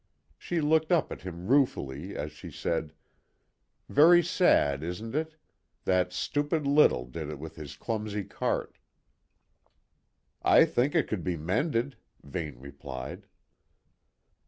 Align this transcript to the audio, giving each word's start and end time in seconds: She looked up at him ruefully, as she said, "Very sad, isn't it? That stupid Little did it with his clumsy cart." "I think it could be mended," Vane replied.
She 0.35 0.61
looked 0.61 0.91
up 0.91 1.11
at 1.11 1.21
him 1.21 1.45
ruefully, 1.45 2.15
as 2.15 2.31
she 2.31 2.49
said, 2.49 2.93
"Very 3.87 4.23
sad, 4.23 4.81
isn't 4.81 5.13
it? 5.13 5.35
That 5.85 6.11
stupid 6.11 6.65
Little 6.65 7.05
did 7.05 7.29
it 7.29 7.37
with 7.37 7.55
his 7.55 7.75
clumsy 7.75 8.23
cart." 8.23 8.79
"I 10.41 10.65
think 10.65 10.95
it 10.95 11.07
could 11.07 11.23
be 11.23 11.37
mended," 11.37 11.97
Vane 12.23 12.57
replied. 12.57 13.27